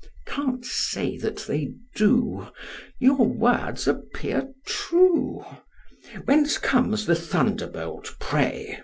[0.00, 0.24] STREPS.
[0.24, 2.48] Can't say that they do:
[2.98, 5.44] your words appear true.
[6.24, 8.80] Whence comes then the thunderbolt, pray?